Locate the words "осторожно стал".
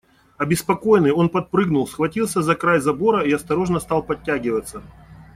3.31-4.01